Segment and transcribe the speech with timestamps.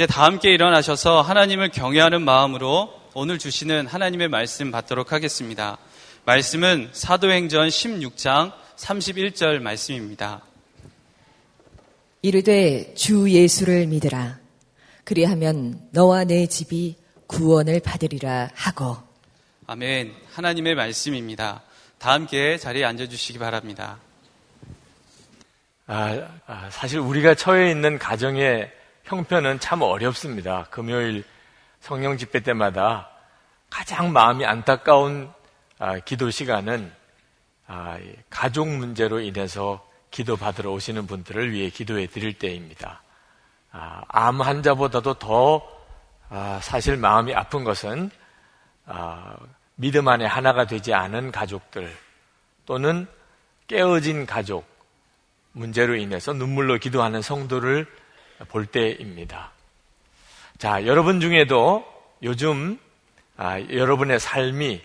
[0.00, 5.76] 이제 다 함께 일어나셔서 하나님을 경외하는 마음으로 오늘 주시는 하나님의 말씀 받도록 하겠습니다.
[6.24, 10.40] 말씀은 사도행전 16장 31절 말씀입니다.
[12.22, 14.38] 이르되 주 예수를 믿으라.
[15.04, 16.96] 그리하면 너와 내 집이
[17.26, 18.96] 구원을 받으리라 하고.
[19.66, 20.14] 아멘.
[20.32, 21.62] 하나님의 말씀입니다.
[21.98, 23.98] 다 함께 자리에 앉아주시기 바랍니다.
[25.86, 28.79] 아, 아, 사실 우리가 처해 있는 가정의
[29.10, 30.66] 형편은 참 어렵습니다.
[30.70, 31.24] 금요일
[31.80, 33.08] 성령 집회 때마다
[33.68, 35.32] 가장 마음이 안타까운
[35.80, 36.92] 아, 기도 시간은
[37.66, 37.98] 아,
[38.30, 43.02] 가족 문제로 인해서 기도 받으러 오시는 분들을 위해 기도해 드릴 때입니다.
[43.72, 45.60] 아, 암 환자보다도 더
[46.28, 48.12] 아, 사실 마음이 아픈 것은
[48.86, 49.36] 아,
[49.74, 51.92] 믿음 안에 하나가 되지 않은 가족들
[52.64, 53.08] 또는
[53.66, 54.64] 깨어진 가족
[55.50, 57.88] 문제로 인해서 눈물로 기도하는 성도를
[58.48, 59.50] 볼 때입니다.
[60.58, 61.84] 자, 여러분 중에도
[62.22, 62.78] 요즘
[63.36, 64.82] 아, 여러분의 삶이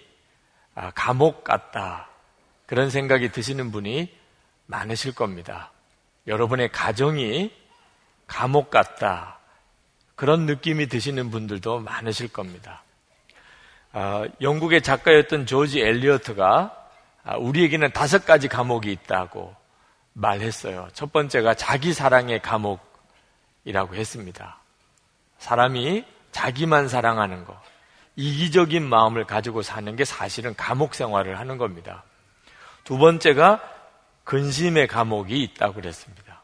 [0.76, 2.10] 아, 감옥 같다.
[2.66, 4.14] 그런 생각이 드시는 분이
[4.66, 5.72] 많으실 겁니다.
[6.28, 7.52] 여러분의 가정이
[8.28, 9.40] 감옥 같다.
[10.16, 12.84] 그런 느낌이 드시는 분들도 많으실 겁니다.
[13.92, 16.90] 아, 영국의 작가였던 조지 엘리어트가
[17.24, 19.56] 아, 우리에게는 다섯 가지 감옥이 있다고
[20.14, 20.88] 말했어요.
[20.94, 22.95] 첫 번째가 자기 사랑의 감옥
[23.66, 24.58] 이라고 했습니다.
[25.40, 27.60] 사람이 자기만 사랑하는 것,
[28.16, 32.04] 이기적인 마음을 가지고 사는 게 사실은 감옥 생활을 하는 겁니다.
[32.84, 33.62] 두 번째가
[34.24, 36.42] 근심의 감옥이 있다고 그랬습니다.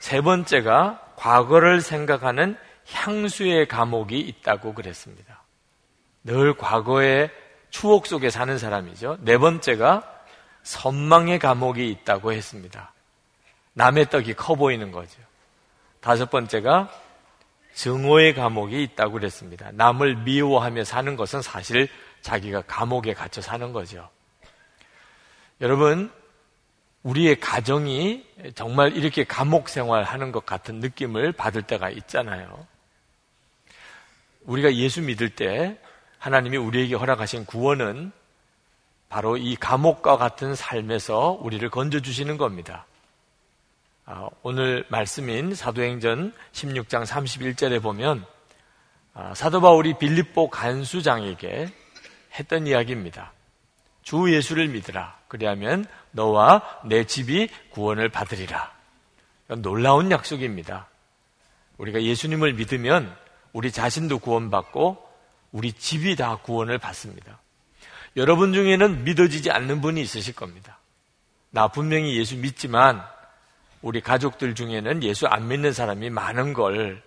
[0.00, 2.56] 세 번째가 과거를 생각하는
[2.90, 5.42] 향수의 감옥이 있다고 그랬습니다.
[6.24, 7.30] 늘 과거의
[7.70, 9.18] 추억 속에 사는 사람이죠.
[9.20, 10.02] 네 번째가
[10.62, 12.92] 선망의 감옥이 있다고 했습니다.
[13.74, 15.20] 남의 떡이 커 보이는 거죠.
[16.00, 16.90] 다섯 번째가
[17.74, 19.70] 증오의 감옥이 있다고 그랬습니다.
[19.72, 21.88] 남을 미워하며 사는 것은 사실
[22.22, 24.08] 자기가 감옥에 갇혀 사는 거죠.
[25.60, 26.10] 여러분,
[27.02, 32.66] 우리의 가정이 정말 이렇게 감옥 생활하는 것 같은 느낌을 받을 때가 있잖아요.
[34.42, 35.78] 우리가 예수 믿을 때
[36.18, 38.12] 하나님이 우리에게 허락하신 구원은
[39.08, 42.86] 바로 이 감옥과 같은 삶에서 우리를 건져주시는 겁니다.
[44.12, 48.26] 아, 오늘 말씀인 사도행전 16장 31절에 보면
[49.14, 51.68] 아, 사도 바울이 빌립보 간수장에게
[52.34, 53.32] 했던 이야기입니다.
[54.02, 55.16] 주 예수를 믿으라.
[55.28, 58.72] 그리하면 너와 내 집이 구원을 받으리라.
[59.58, 60.88] 놀라운 약속입니다.
[61.78, 63.16] 우리가 예수님을 믿으면
[63.52, 65.08] 우리 자신도 구원받고
[65.52, 67.40] 우리 집이 다 구원을 받습니다.
[68.16, 70.80] 여러분 중에는 믿어지지 않는 분이 있으실 겁니다.
[71.50, 73.04] 나 분명히 예수 믿지만
[73.82, 77.02] 우리 가족들 중에는 예수 안 믿는 사람이 많은 걸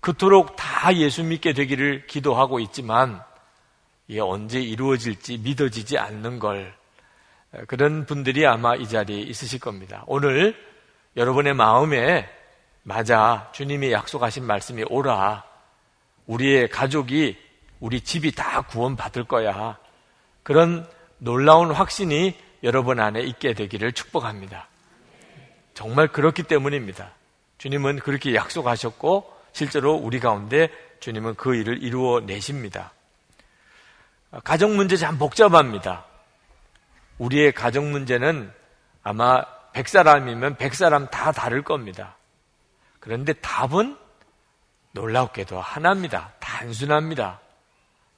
[0.00, 3.22] 그토록 다 예수 믿게 되기를 기도하고 있지만
[4.06, 6.74] 이게 언제 이루어질지 믿어지지 않는 걸
[7.66, 10.04] 그런 분들이 아마 이 자리에 있으실 겁니다.
[10.06, 10.54] 오늘
[11.16, 12.28] 여러분의 마음에
[12.82, 15.44] 맞아 주님이 약속하신 말씀이 오라
[16.26, 17.38] 우리의 가족이
[17.80, 19.78] 우리 집이 다 구원받을 거야.
[20.42, 20.86] 그런
[21.18, 24.68] 놀라운 확신이 여러분 안에 있게 되기를 축복합니다.
[25.74, 27.12] 정말 그렇기 때문입니다.
[27.58, 30.70] 주님은 그렇게 약속하셨고 실제로 우리 가운데
[31.00, 32.92] 주님은 그 일을 이루어 내십니다.
[34.42, 36.04] 가정 문제 참 복잡합니다.
[37.18, 38.52] 우리의 가정 문제는
[39.02, 42.16] 아마 100사람이면 100사람 다 다를 겁니다.
[43.00, 43.96] 그런데 답은
[44.92, 46.32] 놀랍게도 하나입니다.
[46.40, 47.40] 단순합니다.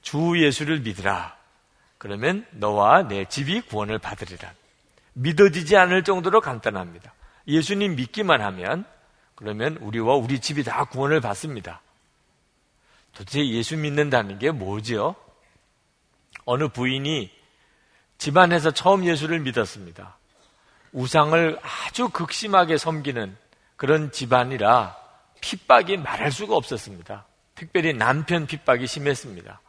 [0.01, 1.35] 주 예수를 믿으라.
[1.97, 4.53] 그러면 너와 내 집이 구원을 받으리라.
[5.13, 7.11] 믿어지지 않을 정도로 간단합니다.
[7.47, 8.85] 예수님 믿기만 하면
[9.35, 11.81] 그러면 우리와 우리 집이 다 구원을 받습니다.
[13.13, 15.15] 도대체 예수 믿는다는 게 뭐죠?
[16.45, 17.31] 어느 부인이
[18.17, 20.17] 집안에서 처음 예수를 믿었습니다.
[20.91, 23.37] 우상을 아주 극심하게 섬기는
[23.75, 24.95] 그런 집안이라
[25.41, 27.25] 핍박이 말할 수가 없었습니다.
[27.55, 29.61] 특별히 남편 핍박이 심했습니다.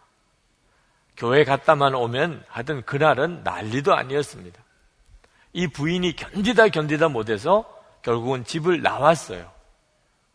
[1.17, 4.63] 교회 갔다만 오면 하던 그날은 난리도 아니었습니다.
[5.53, 7.65] 이 부인이 견디다 견디다 못해서
[8.03, 9.51] 결국은 집을 나왔어요.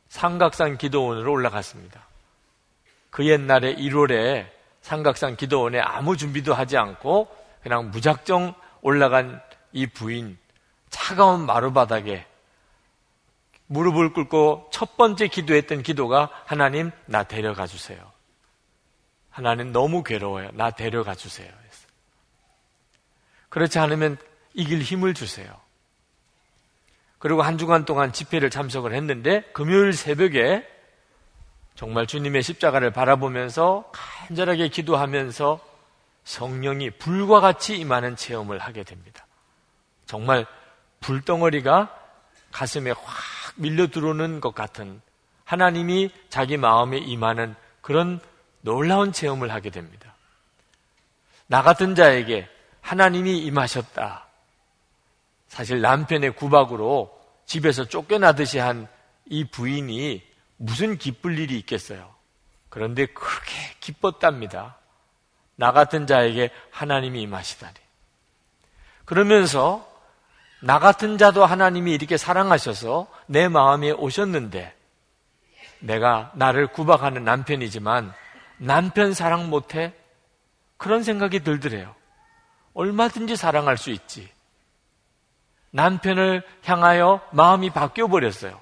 [0.10, 2.06] 삼각산 기도원으로 올라갔습니다.
[3.10, 4.48] 그 옛날에 1월에
[4.82, 10.38] 삼각산 기도원에 아무 준비도 하지 않고 그냥 무작정 올라간 이 부인
[10.90, 12.28] 차가운 마루바닥에
[13.68, 18.12] 무릎을 꿇고 첫 번째 기도했던 기도가 하나님 나 데려가 주세요.
[19.30, 20.52] 하나님 너무 괴로워요.
[20.54, 21.52] 나 데려가 주세요.
[23.50, 24.18] 그렇지 않으면
[24.54, 25.54] 이길 힘을 주세요.
[27.20, 30.68] 그리고 한 주간 동안 집회를 참석을 했는데 금요일 새벽에
[31.76, 35.60] 정말 주님의 십자가를 바라보면서 간절하게 기도하면서
[36.24, 39.26] 성령이 불과 같이 임하는 체험을 하게 됩니다.
[40.06, 40.46] 정말
[41.00, 41.98] 불덩어리가
[42.52, 43.04] 가슴에 확
[43.56, 45.02] 밀려 들어오는 것 같은
[45.46, 48.20] 하나님이 자기 마음에 임하는 그런
[48.62, 50.14] 놀라운 체험을 하게 됩니다.
[51.48, 52.48] 나 같은 자에게
[52.82, 54.23] 하나님이 임하셨다.
[55.54, 57.16] 사실 남편의 구박으로
[57.46, 58.88] 집에서 쫓겨나듯이 한
[59.26, 60.22] 이 부인이
[60.58, 62.14] 무슨 기쁠 일이 있겠어요.
[62.70, 64.78] 그런데 그렇게 기뻤답니다.
[65.56, 67.76] 나 같은 자에게 하나님이 임하시다니.
[69.06, 69.88] 그러면서
[70.62, 74.76] 나 같은 자도 하나님이 이렇게 사랑하셔서 내 마음에 오셨는데
[75.80, 78.14] 내가 나를 구박하는 남편이지만
[78.58, 79.94] 남편 사랑 못해?
[80.78, 81.94] 그런 생각이 들더래요.
[82.74, 84.32] 얼마든지 사랑할 수 있지.
[85.74, 88.62] 남편을 향하여 마음이 바뀌어 버렸어요.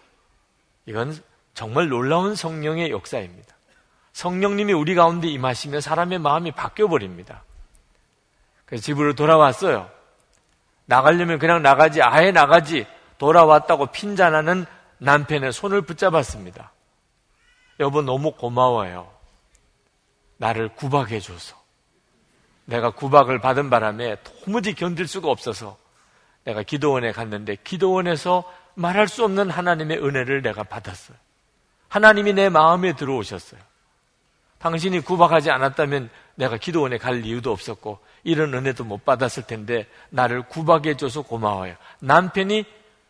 [0.85, 1.21] 이건
[1.53, 3.53] 정말 놀라운 성령의 역사입니다.
[4.13, 7.43] 성령님이 우리 가운데 임하시면 사람의 마음이 바뀌어 버립니다.
[8.65, 9.89] 그래서 집으로 돌아왔어요.
[10.85, 12.87] 나가려면 그냥 나가지, 아예 나가지.
[13.17, 14.65] 돌아왔다고 핀잔하는
[14.97, 16.71] 남편의 손을 붙잡았습니다.
[17.81, 19.11] 여보, 너무 고마워요.
[20.37, 21.59] 나를 구박해줘서.
[22.65, 25.80] 내가 구박을 받은 바람에 도무지 견딜 수가 없어서
[26.43, 28.43] 내가 기도원에 갔는데 기도원에서
[28.75, 31.17] 말할 수 없는 하나님의 은혜를 내가 받았어요.
[31.89, 33.59] 하나님이 내 마음에 들어오셨어요.
[34.59, 40.95] 당신이 구박하지 않았다면 내가 기도원에 갈 이유도 없었고 이런 은혜도 못 받았을 텐데 나를 구박해
[40.97, 41.75] 줘서 고마워요.
[41.99, 42.65] 남편이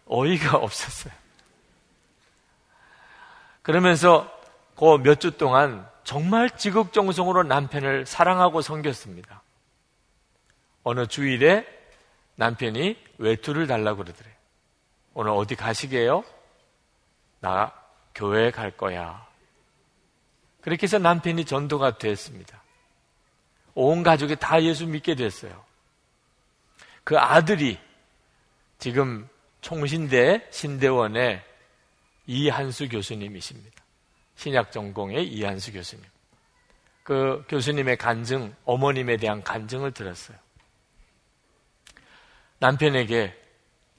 [0.08, 1.14] 어이가 없었어요.
[3.62, 4.30] 그러면서
[4.76, 9.44] 그 몇 주 동안 정말 지극정성으로 남편을 사랑하고 섬겼습니다.
[10.84, 11.68] 어느 주일에
[12.36, 14.34] 남편이 외투를 달라고 그러더래요.
[15.14, 16.24] 오늘 어디 가시게요?
[17.40, 17.74] 나
[18.16, 19.28] 교회 갈 거야.
[20.62, 22.62] 그렇게 해서 남편이 전도가 됐습니다.
[23.74, 25.64] 온 가족이 다 예수 믿게 됐어요.
[27.04, 27.80] 그 아들이
[28.78, 29.28] 지금
[29.62, 31.44] 총신대 신대원의
[32.28, 33.84] 이한수 교수님이십니다.
[34.36, 36.06] 신약 전공의 이한수 교수님.
[37.04, 40.38] 그 교수님의 간증, 어머님에 대한 간증을 들었어요.
[42.62, 43.36] 남편에게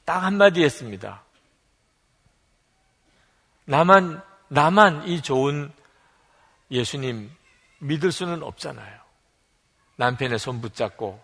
[0.04, 1.22] 딱 한마디 했습니다.
[3.64, 5.72] 나만, 나만 이 좋은
[6.70, 7.30] 예수님
[7.80, 9.00] 믿을 수는 없잖아요.
[9.96, 11.20] 남편의 손 붙잡고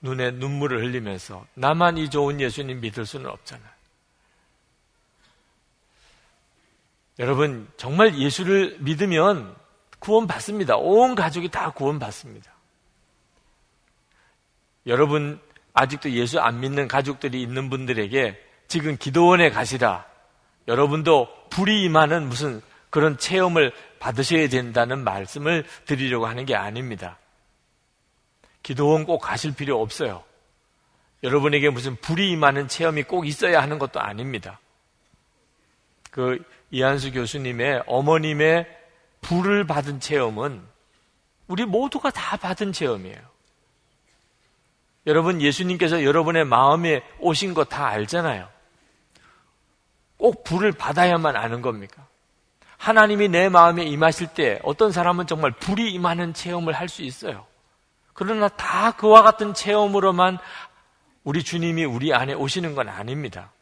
[0.00, 3.74] 눈에 눈물을 흘리면서 나만 이 좋은 예수님 믿을 수는 없잖아요.
[7.18, 9.54] 여러분, 정말 예수를 믿으면
[9.98, 10.76] 구원 받습니다.
[10.76, 12.50] 온 가족이 다 구원 받습니다.
[14.86, 15.40] 여러분,
[15.74, 20.06] 아직도 예수 안 믿는 가족들이 있는 분들에게 지금 기도원에 가시라.
[20.68, 27.18] 여러분도 불이 임하는 무슨 그런 체험을 받으셔야 된다는 말씀을 드리려고 하는 게 아닙니다.
[28.62, 30.22] 기도원 꼭 가실 필요 없어요.
[31.24, 34.60] 여러분에게 무슨 불이 임하는 체험이 꼭 있어야 하는 것도 아닙니다.
[36.10, 38.66] 그 이한수 교수님의 어머님의
[39.22, 40.62] 불을 받은 체험은
[41.48, 43.33] 우리 모두가 다 받은 체험이에요.
[45.06, 48.48] 여러분, 예수님께서 여러분의 마음에 오신 거 다 알잖아요.
[50.16, 52.06] 꼭 불을 받아야만 아는 겁니까?
[52.78, 57.46] 하나님이 내 마음에 임하실 때 어떤 사람은 정말 불이 임하는 체험을 할 수 있어요.
[58.12, 60.38] 그러나 다 그와 같은 체험으로만
[61.24, 63.52] 우리 주님이 우리 안에 오시는 건 아닙니다.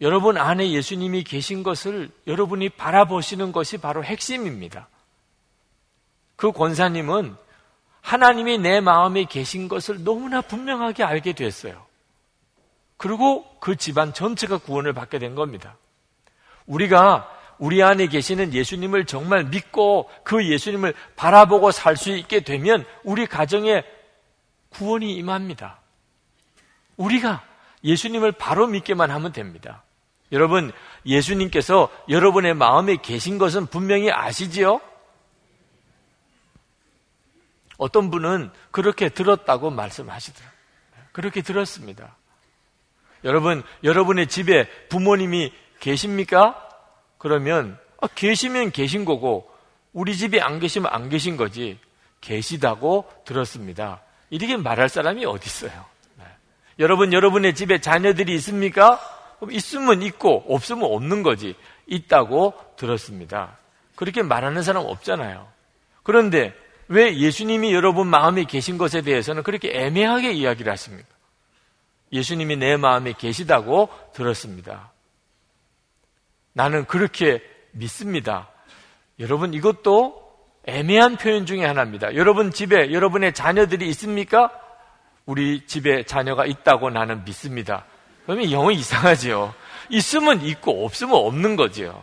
[0.00, 4.88] 여러분 안에 예수님이 계신 것을 여러분이 바라보시는 것이 바로 핵심입니다.
[6.36, 7.36] 그 권사님은
[8.04, 11.86] 하나님이 내 마음에 계신 것을 너무나 분명하게 알게 됐어요.
[12.98, 15.76] 그리고 그 집안 전체가 구원을 받게 된 겁니다.
[16.66, 23.26] 우리가 우리 안에 계시는 예수님을 정말 믿고 그 예수님을 바라보고 살 수 있게 되면 우리
[23.26, 23.82] 가정에
[24.68, 25.78] 구원이 임합니다.
[26.98, 27.42] 우리가
[27.84, 29.82] 예수님을 바로 믿게만 하면 됩니다.
[30.30, 30.72] 여러분,
[31.06, 34.80] 예수님께서 여러분의 마음에 계신 것은 분명히 아시지요?
[37.76, 40.54] 어떤 분은 그렇게 들었다고 말씀하시더라고요.
[41.12, 42.16] 그렇게 들었습니다.
[43.24, 46.60] 여러분, 여러분의 집에 부모님이 계십니까?
[47.18, 49.50] 그러면 아, 계시면 계신 거고
[49.92, 51.78] 우리 집에 안 계시면 안 계신 거지
[52.20, 54.02] 계시다고 들었습니다.
[54.30, 55.84] 이렇게 말할 사람이 어디 있어요?
[56.16, 56.24] 네.
[56.78, 59.00] 여러분, 여러분의 집에 자녀들이 있습니까?
[59.50, 61.54] 있으면 있고 없으면 없는 거지.
[61.86, 63.58] 있다고 들었습니다.
[63.94, 65.46] 그렇게 말하는 사람 없잖아요.
[66.02, 66.54] 그런데
[66.88, 71.08] 왜 예수님이 여러분 마음에 계신 것에 대해서는 그렇게 애매하게 이야기를 하십니까?
[72.12, 74.92] 예수님이 내 마음에 계시다고 들었습니다.
[76.52, 78.48] 나는 그렇게 믿습니다.
[79.18, 80.22] 여러분 이것도
[80.66, 82.14] 애매한 표현 중에 하나입니다.
[82.14, 84.50] 여러분 집에 여러분의 자녀들이 있습니까?
[85.26, 87.84] 우리 집에 자녀가 있다고 나는 믿습니다.
[88.24, 89.54] 그러면 영어 이상하지요.
[89.90, 92.02] 있으면 있고 없으면 없는 거지요.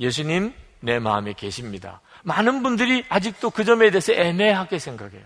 [0.00, 2.00] 예수님 내 마음에 계십니다.
[2.22, 5.24] 많은 분들이 아직도 그 점에 대해서 애매하게 생각해요.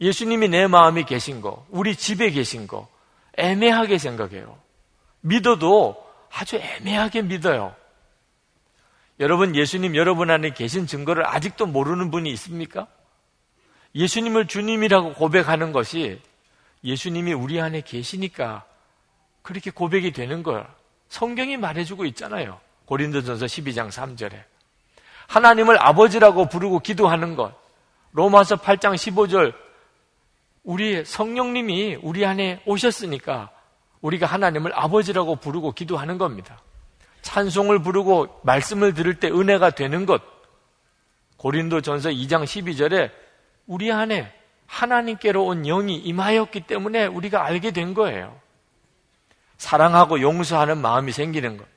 [0.00, 2.88] 예수님이 내 마음에 계신 거, 우리 집에 계신 거,
[3.36, 4.58] 애매하게 생각해요.
[5.20, 7.74] 믿어도 아주 애매하게 믿어요.
[9.18, 12.86] 여러분, 예수님 여러분 안에 계신 증거를 아직도 모르는 분이 있습니까?
[13.94, 16.20] 예수님을 주님이라고 고백하는 것이
[16.84, 18.64] 예수님이 우리 안에 계시니까
[19.42, 20.66] 그렇게 고백이 되는 걸
[21.08, 22.60] 성경이 말해주고 있잖아요.
[22.86, 24.49] 고린도전서 12장 3절에.
[25.30, 27.54] 하나님을 아버지라고 부르고 기도하는 것.
[28.10, 29.54] 로마서 8장 15절.
[30.64, 33.50] 우리 성령님이 우리 안에 오셨으니까
[34.00, 36.60] 우리가 하나님을 아버지라고 부르고 기도하는 겁니다.
[37.22, 40.20] 찬송을 부르고 말씀을 들을 때 은혜가 되는 것.
[41.36, 43.12] 고린도 전서 2장 12절에
[43.68, 44.34] 우리 안에
[44.66, 48.36] 하나님께로 온 영이 임하였기 때문에 우리가 알게 된 거예요.
[49.58, 51.69] 사랑하고 용서하는 마음이 생기는 것.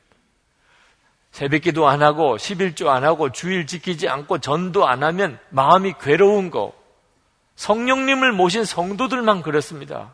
[1.33, 6.51] 새벽 기도 안 하고 11조 안 하고 주일 지키지 않고 전도 안 하면 마음이 괴로운
[6.51, 6.73] 거.
[7.55, 10.13] 성령님을 모신 성도들만 그렇습니다.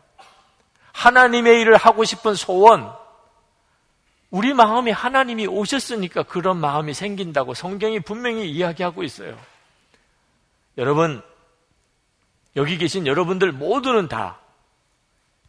[0.92, 2.90] 하나님의 일을 하고 싶은 소원,
[4.30, 9.36] 우리 마음이 하나님이 오셨으니까 그런 마음이 생긴다고 성경이 분명히 이야기하고 있어요.
[10.78, 11.20] 여러분,
[12.56, 14.38] 여기 계신 여러분들 모두는 다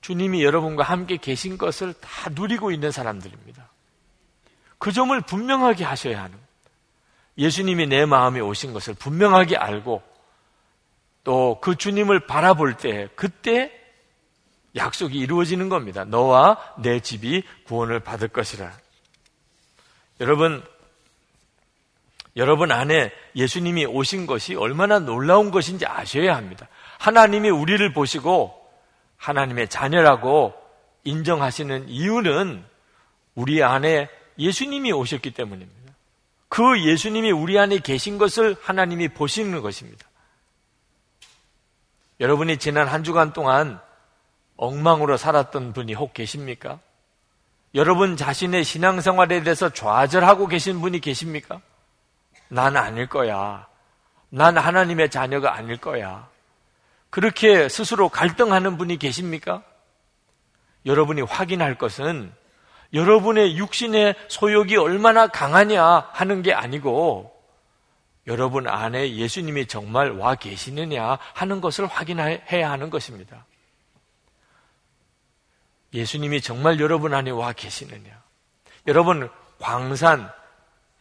[0.02, 3.71] 주님이 여러분과 함께 계신 것을 다 누리고 있는 사람들입니다.
[4.82, 6.36] 그 점을 분명하게 하셔야 하는
[7.38, 10.02] 예수님이 내 마음에 오신 것을 분명하게 알고
[11.24, 13.72] 또 그 주님을 바라볼 때 그때
[14.76, 16.04] 약속이 이루어지는 겁니다.
[16.04, 18.72] 너와 내 집이 구원을 받을 것이라.
[20.20, 20.66] 여러분,
[22.36, 26.68] 여러분 안에 예수님이 오신 것이 얼마나 놀라운 것인지 아셔야 합니다.
[26.98, 28.60] 하나님이 우리를 보시고
[29.18, 30.56] 하나님의 자녀라고
[31.04, 32.66] 인정하시는 이유는
[33.36, 35.94] 우리 안에 예수님이 오셨기 때문입니다.
[36.50, 40.06] 그 예수님이 우리 안에 계신 것을 하나님이 보시는 것입니다.
[42.20, 43.80] 여러분이 지난 한 주간 동안
[44.58, 46.80] 엉망으로 살았던 분이 혹 계십니까?
[47.74, 51.62] 여러분 자신의 신앙생활에 대해서 좌절하고 계신 분이 계십니까?
[52.50, 53.68] 난 아닐 거야.
[54.30, 56.30] 난 하나님의 자녀가 아닐 거야.
[57.10, 59.64] 그렇게 스스로 갈등하는 분이 계십니까?
[60.86, 62.34] 여러분이 확인할 것은
[62.94, 67.32] 여러분의 육신의 소욕이 얼마나 강하냐 하는 게 아니고
[68.28, 73.46] 여러분 안에 예수님이 정말 와 계시느냐 하는 것을 확인해야 하는 것입니다.
[75.94, 78.22] 예수님이 정말 여러분 안에 와 계시느냐.
[78.88, 79.30] 여러분,
[79.60, 80.32] 광산,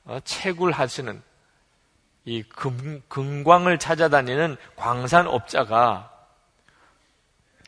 [0.05, 1.23] 어, 채굴 하시는
[2.25, 6.11] 이 금, 금광을 찾아다니는 광산업자가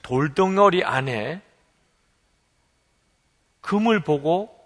[0.03, 1.41] 돌덩어리 안에
[3.63, 4.61] 금을 보고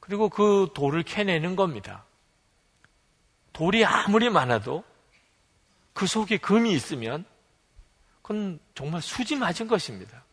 [0.00, 2.04] 그리고 그 돌을 캐내는 겁니다.
[3.54, 4.84] 돌이 아무리 많아도
[5.94, 7.24] 그 속에 금이 있으면
[8.20, 10.24] 그건 정말 수지 맞은 것입니다.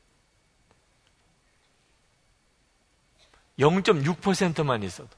[3.60, 5.10] 0.6%만 있어도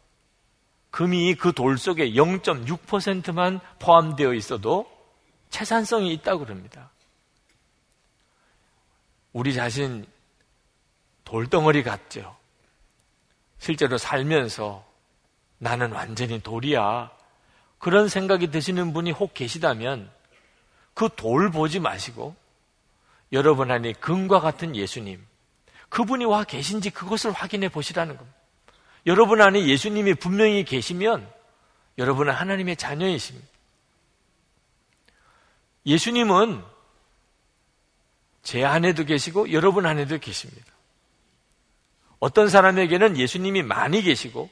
[0.92, 4.92] 금이 그 돌 속에 0.6%만 포함되어 있어도
[5.50, 6.92] 채산성이 있다고 그럽니다.
[9.32, 10.06] 우리 자신
[11.34, 12.38] 돌덩어리 같죠.
[13.58, 14.86] 실제로 살면서
[15.58, 17.10] 나는 완전히 돌이야.
[17.80, 20.12] 그런 생각이 드시는 분이 혹 계시다면
[20.94, 22.36] 그 돌 보지 마시고
[23.32, 25.26] 여러분 안에 금과 같은 예수님,
[25.90, 28.38] 그분이 와 계신지 그것을 확인해 보시라는 겁니다.
[29.08, 31.28] 여러분 안에 예수님이 분명히 계시면
[31.98, 33.48] 여러분은 하나님의 자녀이십니다.
[35.88, 36.64] 예수님은
[38.44, 40.73] 제 안에도 계시고 여러분 안에도 계십니다.
[42.24, 44.50] 어떤 사람에게는 예수님이 많이 계시고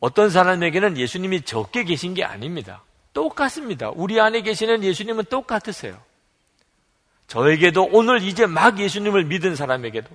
[0.00, 2.82] 어떤 사람에게는 예수님이 적게 계신 게 아닙니다.
[3.12, 3.90] 똑같습니다.
[3.94, 5.96] 우리 안에 계시는 예수님은 똑같으세요.
[7.28, 10.08] 저에게도 오늘 이제 막 예수님을 믿은 사람에게도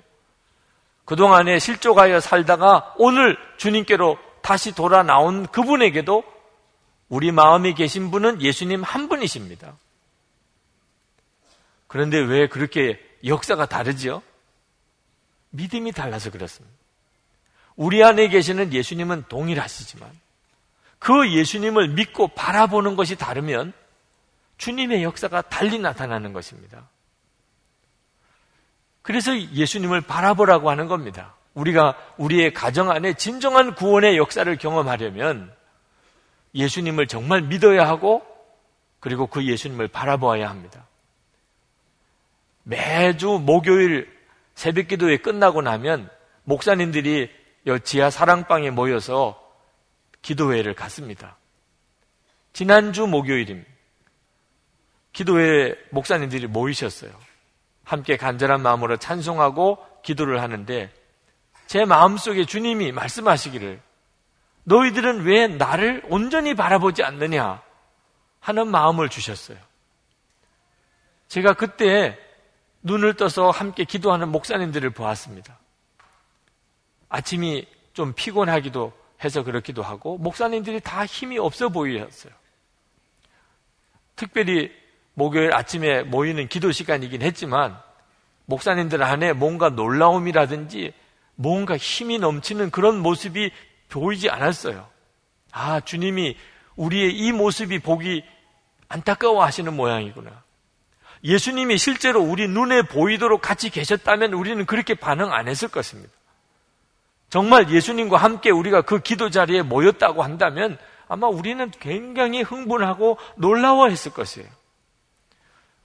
[1.06, 6.26] 그동안에 실족하여 살다가 오늘 주님께로 다시 돌아 나온 그분에게도
[7.08, 9.78] 우리 마음에 계신 분은 예수님 한 분이십니다.
[11.88, 14.22] 그런데 왜 그렇게 역사가 다르지요?
[15.54, 16.76] 믿음이 달라서 그렇습니다.
[17.76, 20.10] 우리 안에 계시는 예수님은 동일하시지만
[21.00, 23.74] 그 예수님을 믿고 바라보는 것이 다르면
[24.58, 26.88] 주님의 역사가 달리 나타나는 것입니다.
[29.02, 31.36] 그래서 예수님을 바라보라고 하는 겁니다.
[31.54, 35.54] 우리가 우리의 가정 안에 진정한 구원의 역사를 경험하려면
[36.56, 38.26] 예수님을 정말 믿어야 하고
[39.00, 40.88] 그리고 그 예수님을 바라보아야 합니다.
[42.64, 44.13] 매주 목요일
[44.56, 46.10] 새벽 기도회 끝나고 나면
[46.44, 47.32] 목사님들이
[47.84, 49.40] 지하 사랑방에 모여서
[50.22, 51.38] 기도회를 갔습니다.
[52.54, 53.70] 지난주 목요일입니다.
[55.12, 57.12] 기도회 목사님들이 모이셨어요.
[57.84, 60.92] 함께 간절한 마음으로 찬송하고 기도를 하는데
[61.68, 63.82] 제 마음속에 주님이 말씀하시기를
[64.66, 67.62] 너희들은 왜 나를 온전히 바라보지 않느냐
[68.40, 69.58] 하는 마음을 주셨어요.
[71.28, 72.18] 제가 그때
[72.84, 75.58] 눈을 떠서 함께 기도하는 목사님들을 보았습니다.
[77.10, 82.34] 아침이 좀 피곤하기도 해서 그렇기도 하고 목사님들이 다 힘이 없어 보이셨어요.
[84.16, 84.72] 특별히
[85.14, 87.78] 목요일 아침에 모이는 기도 시간이긴 했지만
[88.46, 90.94] 목사님들 안에 뭔가 놀라움이라든지
[91.36, 93.52] 뭔가 힘이 넘치는 그런 모습이
[93.90, 94.90] 보이지 않았어요.
[95.52, 96.36] 아, 주님이
[96.76, 98.24] 우리의 이 모습이 보기
[98.90, 100.43] 안타까워 하시는 모양이구나.
[101.24, 106.12] 예수님이 실제로 우리 눈에 보이도록 같이 계셨다면 우리는 그렇게 반응 안 했을 것입니다.
[107.30, 110.78] 정말 예수님과 함께 우리가 그 기도 자리에 모였다고 한다면
[111.08, 114.48] 아마 우리는 굉장히 흥분하고 놀라워했을 것이에요.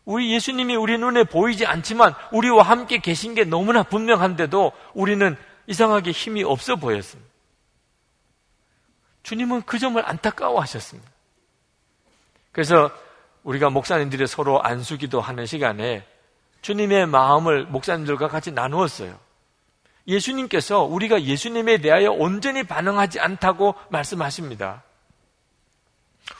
[0.04, 6.42] 우리 예수님이 우리 눈에 보이지 않지만 우리와 함께 계신 게 너무나 분명한데도 우리는 이상하게 힘이
[6.42, 7.30] 없어 보였습니다.
[9.22, 11.10] 주님은 그 점을 안타까워 하셨습니다.
[12.52, 12.90] 그래서
[13.42, 16.04] 우리가 목사님들이 서로 안수기도 하는 시간에
[16.62, 19.18] 주님의 마음을 목사님들과 같이 나누었어요.
[20.06, 24.82] 예수님께서 우리가 예수님에 대하여 온전히 반응하지 않다고 말씀하십니다.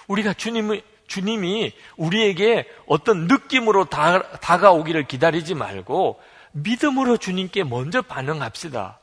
[0.07, 6.21] 우리가 주님의 주님이 우리에게 어떤 느낌으로 다, 다가오기를 기다리지 말고
[6.53, 8.99] 믿음으로 주님께 먼저 반응합시다.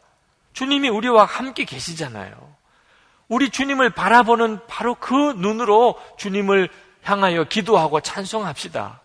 [0.54, 2.56] 주님이 우리와 함께 계시잖아요.
[3.28, 6.70] 우리 주님을 바라보는 바로 그 눈으로 주님을
[7.06, 9.02] 향하여 기도하고 찬송합시다.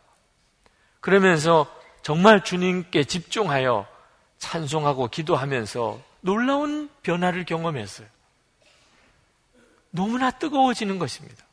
[1.00, 1.66] 그러면서
[2.02, 3.86] 정말 주님께 집중하여
[4.38, 8.08] 찬송하고 기도하면서 놀라운 변화를 경험했어요.
[9.90, 11.44] 너무나 뜨거워지는 것입니다.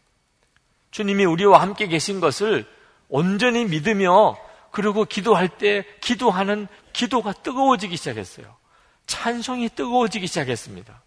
[0.92, 2.66] 주님이 우리와 함께 계신 것을
[3.10, 4.38] 온전히 믿으며
[4.72, 8.56] 그리고 기도할 때 기도하는 기도가 뜨거워지기 시작했어요.
[9.06, 11.02] 찬송이 뜨거워지기 시작했습니다.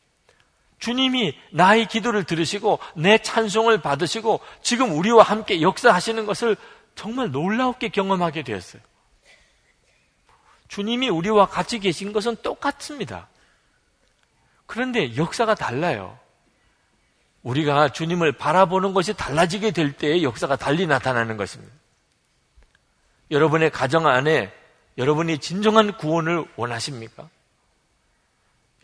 [0.80, 6.56] 주님이 나의 기도를 들으시고 내 찬송을 받으시고 지금 우리와 함께 역사하시는 것을
[6.94, 8.82] 정말 놀라웠게 경험하게 되었어요.
[10.68, 13.28] 주님이 우리와 같이 계신 것은 똑같습니다.
[14.66, 16.18] 그런데 역사가 달라요.
[17.42, 21.74] 우리가 주님을 바라보는 것이 달라지게 될 때의 역사가 달리 나타나는 것입니다.
[23.30, 24.52] 여러분의 가정 안에
[24.96, 27.28] 여러분이 진정한 구원을 원하십니까?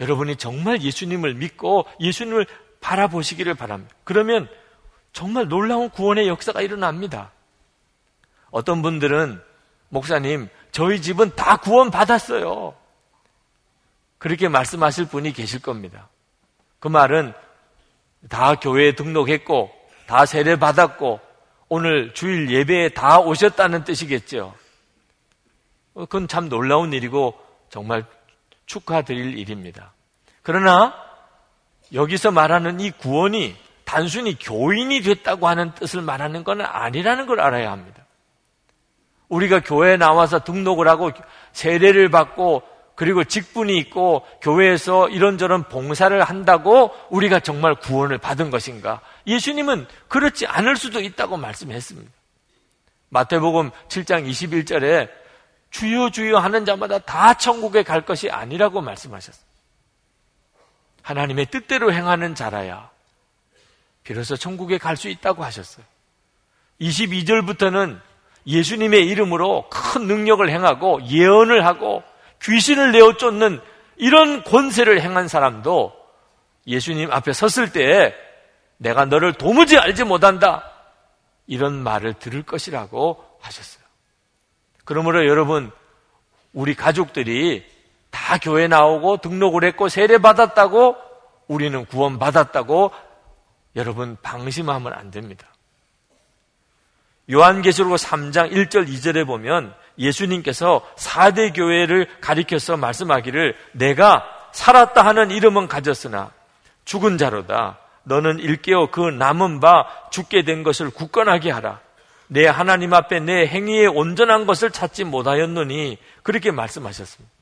[0.01, 2.47] 여러분이 정말 예수님을 믿고 예수님을
[2.81, 3.95] 바라보시기를 바랍니다.
[4.05, 4.49] 그러면
[5.13, 7.33] 정말 놀라운 구원의 역사가 일어납니다.
[8.51, 9.41] 어떤 분들은
[9.89, 12.75] 목사님, 저희 집은 다 구원 받았어요.
[14.19, 16.09] 그렇게 말씀하실 분이 계실 겁니다.
[16.79, 17.33] 그 말은
[18.29, 19.71] 다 교회에 등록했고,
[20.07, 21.21] 다 세례 받았고,
[21.69, 24.55] 오늘 주일 예배에 다 오셨다는 뜻이겠죠.
[25.95, 27.39] 그건 참 놀라운 일이고,
[27.71, 28.05] 정말
[28.67, 29.93] 축하드릴 일입니다.
[30.43, 30.95] 그러나,
[31.93, 38.05] 여기서 말하는 이 구원이 단순히 교인이 됐다고 하는 뜻을 말하는 것은 아니라는 걸 알아야 합니다.
[39.29, 41.11] 우리가 교회에 나와서 등록을 하고
[41.53, 42.63] 세례를 받고
[42.97, 49.01] 그리고 직분이 있고 교회에서 이런저런 봉사를 한다고 우리가 정말 구원을 받은 것인가?
[49.27, 52.11] 예수님은 그렇지 않을 수도 있다고 말씀했습니다.
[53.11, 55.09] 마태복음 7장 21절에
[55.71, 59.47] 주여 주여 하는 자마다 다 천국에 갈 것이 아니라고 말씀하셨습니다.
[61.03, 62.91] 하나님의 뜻대로 행하는 자라야
[64.03, 65.85] 비로소 천국에 갈 수 있다고 하셨어요.
[66.81, 68.01] 22절부터는
[68.47, 72.03] 예수님의 이름으로 큰 능력을 행하고 예언을 하고
[72.43, 73.61] 귀신을 내어 쫓는
[73.97, 75.95] 이런 권세를 행한 사람도
[76.67, 78.15] 예수님 앞에 섰을 때
[78.79, 80.71] 내가 너를 도무지 알지 못한다.
[81.47, 83.76] 이런 말을 들을 것이라고 하셨어요.
[84.87, 85.71] 그러므로 여러분,
[86.55, 87.67] 우리 가족들이
[88.11, 90.97] 다 교회 나오고 등록을 했고 세례 받았다고
[91.49, 92.93] 우리는 구원 받았다고
[93.77, 95.47] 여러분 방심하면 안 됩니다.
[97.31, 106.31] 요한계시록 3장 1절 2절에 보면 예수님께서 4대 교회를 가리켜서 말씀하기를 내가 살았다 하는 이름은 가졌으나
[106.87, 107.79] 죽은 자로다.
[108.05, 111.81] 너는 일깨어 그 남은 바 죽게 된 것을 굳건하게 하라.
[112.29, 117.33] 내 하나님 앞에 내 행위에 온전한 것을 찾지 못하였느니 그렇게 말씀하셨습니다.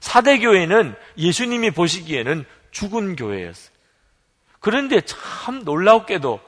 [0.00, 3.76] 사대 교회는 예수님이 보시기에는 죽은 교회였어요.
[4.60, 6.40] 그런데 참 놀랍게도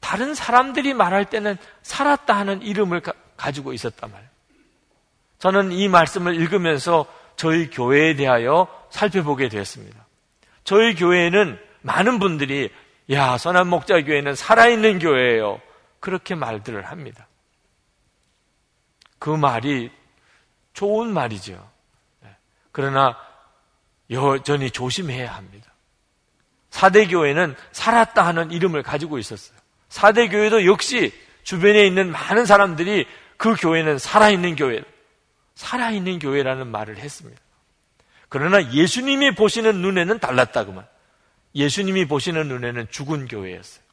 [0.00, 4.30] 다른 사람들이 말할 때는 살았다 하는 이름을 가, 지고 있었단 말이에요.
[5.38, 10.06] 저는 이 말씀을 읽으면서 저희 교회에 대하여 살펴보게 되었습니다.
[10.64, 12.70] 저희 교회에는 많은 분들이
[13.10, 15.60] 야, 선한 목자 교회는 살아있는 교회예요.
[16.02, 17.28] 그렇게 말들을 합니다.
[19.20, 19.88] 그 말이
[20.72, 21.70] 좋은 말이죠.
[22.22, 22.36] 네.
[22.72, 23.16] 그러나
[24.10, 25.72] 여전히 조심해야 합니다.
[26.70, 29.56] 사대교회는 살았다 하는 이름을 가지고 있었어요.
[29.90, 31.12] 사대교회도 역시
[31.44, 34.82] 주변에 있는 많은 사람들이 그 교회는 살아있는 교회,
[35.54, 37.40] 살아있는 교회라는 말을 했습니다.
[38.28, 40.84] 그러나 예수님이 보시는 눈에는 달랐다그만.
[41.54, 43.84] 예수님이 보시는 눈에는 죽은 교회였어요.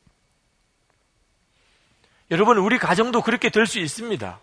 [2.32, 4.40] 여러분, 우리 가정도 그렇게 될 수 있습니다.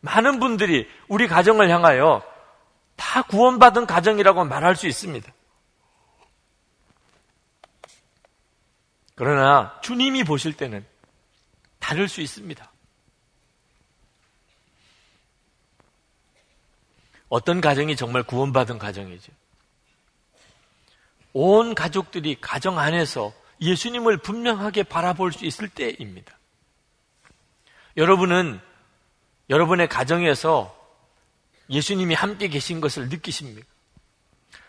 [0.00, 2.22] 많은 분들이 우리 가정을 향하여
[2.96, 5.32] 다 구원받은 가정이라고 말할 수 있습니다.
[9.14, 10.84] 그러나 주님이 보실 때는
[11.78, 12.70] 다를 수 있습니다.
[17.28, 19.32] 어떤 가정이 정말 구원받은 가정이죠.
[21.32, 26.36] 온 가족들이 가정 안에서 예수님을 분명하게 바라볼 수 있을 때입니다.
[27.96, 28.60] 여러분은
[29.50, 30.76] 여러분의 가정에서
[31.68, 33.66] 예수님이 함께 계신 것을 느끼십니까?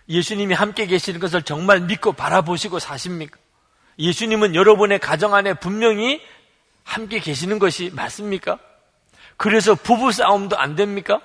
[0.10, 3.38] 예수님이 함께 계시는 것을 정말 믿고 바라보시고 사십니까?
[4.00, 6.22] 예수님은 여러분의 가정 안에 분명히
[6.84, 8.60] 함께 계시는 것이 맞습니까?
[9.38, 11.22] 그래서 부부 싸움도 안 됩니까?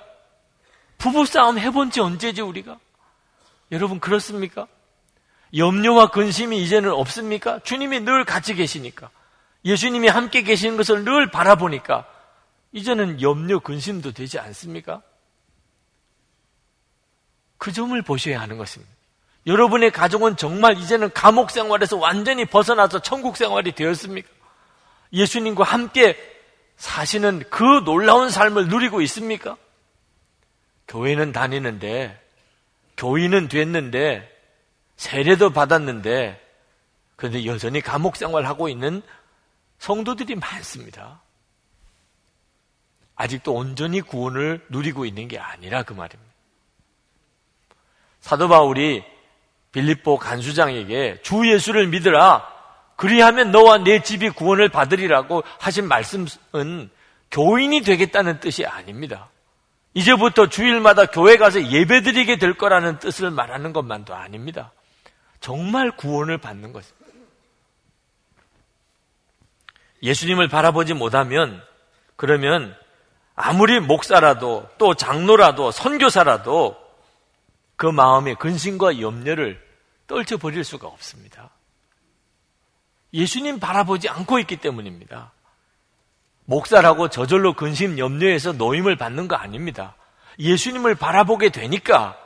[0.98, 2.78] 부부 싸움 해본 지 언제지, 우리가?
[3.72, 4.66] 여러분, 그렇습니까?
[5.56, 7.60] 염려와 근심이 이제는 없습니까?
[7.60, 9.10] 주님이 늘 같이 계시니까.
[9.68, 12.06] 예수님이 함께 계시는 것을 늘 바라보니까.
[12.72, 15.02] 이제는 염려, 근심도 되지 않습니까?
[17.58, 18.90] 그 점을 보셔야 하는 것입니다.
[19.46, 24.28] 여러분의 가족은 정말 이제는 감옥 생활에서 완전히 벗어나서 천국 생활이 되었습니까?
[25.12, 26.16] 예수님과 함께
[26.76, 29.56] 사시는 그 놀라운 삶을 누리고 있습니까?
[30.86, 32.18] 교회는 다니는데,
[32.96, 34.34] 교인은 됐는데,
[34.96, 36.46] 세례도 받았는데,
[37.16, 39.02] 그런데 여전히 감옥 생활하고 있는
[39.78, 41.22] 성도들이 많습니다.
[43.16, 46.32] 아직도 온전히 구원을 누리고 있는 게 아니라 그 말입니다.
[48.20, 49.04] 사도 바울이
[49.72, 52.46] 빌립보 간수장에게 주 예수를 믿으라.
[52.96, 56.90] 그리하면 너와 내 집이 구원을 받으리라고 하신 말씀은
[57.30, 59.28] 교인이 되겠다는 뜻이 아닙니다.
[59.94, 64.72] 이제부터 주일마다 교회 가서 예배 드리게 될 거라는 뜻을 말하는 것만도 아닙니다.
[65.40, 66.97] 정말 구원을 받는 것입니다.
[70.02, 71.62] 예수님을 바라보지 못하면
[72.16, 72.76] 그러면
[73.34, 76.76] 아무리 목사라도 또 장로라도 선교사라도
[77.76, 79.64] 그 마음의 근심과 염려를
[80.08, 81.50] 떨쳐버릴 수가 없습니다.
[83.12, 85.32] 예수님 바라보지 않고 있기 때문입니다.
[86.44, 89.94] 목사라고 저절로 근심 염려해서 노임을 받는 거 아닙니다.
[90.38, 92.16] 예수님을 바라보게 되니까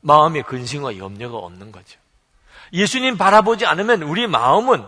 [0.00, 1.98] 마음의 근심과 염려가 없는 거죠.
[2.72, 4.86] 예수님 바라보지 않으면 우리 마음은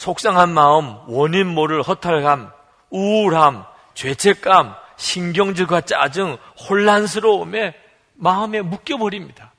[0.00, 2.50] 속상한 마음, 원인 모를 허탈감,
[2.88, 7.74] 우울함, 죄책감, 신경질과 짜증, 혼란스러움에
[8.14, 9.52] 마음에 묶여버립니다.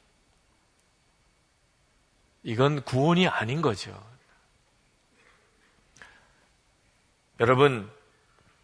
[2.41, 3.95] 이건 구원이 아닌 거죠.
[7.39, 7.87] 여러분,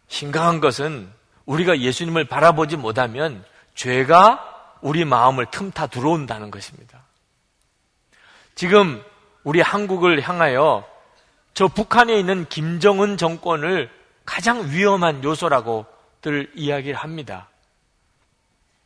[0.08, 1.08] 심각한 것은
[1.46, 3.44] 우리가 예수님을 바라보지 못하면
[3.76, 7.04] 죄가 우리 마음을 틈타 들어온다는 것입니다.
[8.56, 9.00] 지금
[9.44, 10.97] 우리 한국을 향하여
[11.58, 13.90] 저 북한에 있는 김정은 정권을
[14.24, 17.48] 가장 위험한 요소라고들 이야기를 합니다.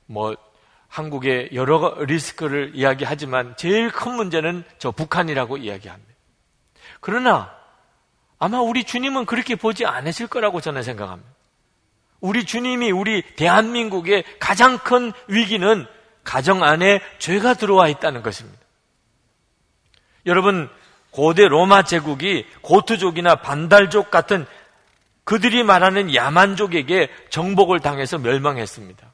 [0.06, 0.35] 뭐
[0.88, 6.14] 한국의 여러 리스크를 이야기하지만 제일 큰 문제는 저 북한이라고 이야기합니다.
[7.00, 7.54] 그러나
[8.38, 11.30] 아마 우리 주님은 그렇게 보지 않으실 거라고 저는 생각합니다.
[12.20, 15.87] 우리 주님이 우리 대한민국의 가장 큰 위기는
[16.24, 18.58] 가정 안에 죄가 들어와 있다는 것입니다.
[20.24, 20.70] 여러분,
[21.12, 24.46] 고대 로마 제국이 고트족이나 반달족 같은
[25.25, 29.12] 그들이 말하는 야만족에게 정복을 당해서 멸망했습니다.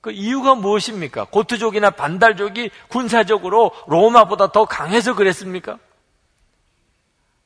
[0.00, 1.26] 그 이유가 무엇입니까?
[1.26, 5.78] 고트족이나 반달족이 군사적으로 로마보다 더 강해서 그랬습니까?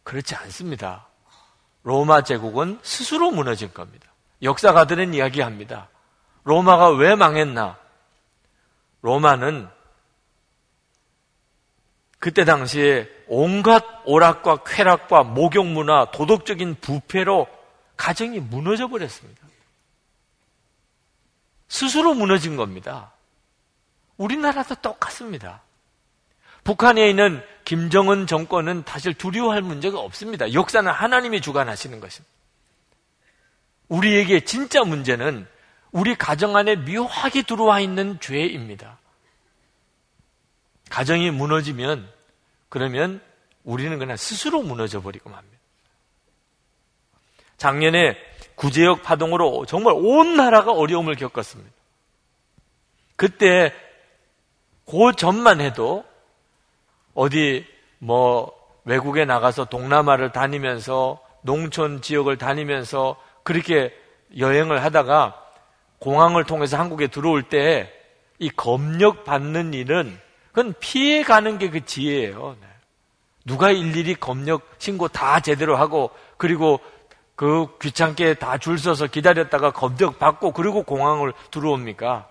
[0.04, 1.08] 그렇지 않습니다.
[1.82, 4.06] 로마 제국은 스스로 무너진 겁니다.
[4.42, 5.88] 역사가들은 이야기합니다.
[6.44, 7.76] 로마가 왜 망했나?
[9.02, 9.68] 로마는
[12.20, 17.46] 그때 당시에 온갖 오락과 쾌락과 목욕 문화, 도덕적인 부패로
[17.96, 19.46] 가정이 무너져 버렸습니다.
[21.68, 23.12] 스스로 무너진 겁니다.
[24.16, 25.62] 우리나라도 똑같습니다.
[26.62, 30.52] 북한에 있는 김정은 정권은 사실 두려워할 문제가 없습니다.
[30.52, 32.32] 역사는 하나님이 주관하시는 것입니다.
[33.88, 35.46] 우리에게 진짜 문제는
[35.92, 38.98] 우리 가정 안에 묘하게 들어와 있는 죄입니다.
[40.90, 42.10] 가정이 무너지면
[42.74, 43.20] 그러면
[43.62, 45.56] 우리는 그냥 스스로 무너져 버리고 맙니다.
[47.56, 48.16] 작년에
[48.56, 51.70] 구제역 파동으로 정말 온 나라가 어려움을 겪었습니다.
[53.14, 53.72] 그때
[54.86, 56.04] 그 전만 해도
[57.14, 57.64] 어디
[58.00, 58.52] 뭐
[58.84, 63.96] 외국에 나가서 동남아를 다니면서 농촌 지역을 다니면서 그렇게
[64.36, 65.40] 여행을 하다가
[66.00, 68.04] 공항을 통해서 한국에 들어올 때
[68.38, 70.20] 이 검역 받는 일은
[70.54, 72.56] 그건 피해 가는 게 그 지혜예요.
[72.60, 72.66] 네.
[73.44, 76.78] 누가 일일이 검역 신고 다 제대로 하고 그리고
[77.34, 82.28] 그 귀찮게 다 줄 서서 기다렸다가 검역 받고 그리고 공항을 들어옵니까?